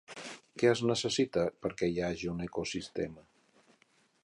[0.61, 3.29] Què es necessita perquè hi hagi un ecosistema?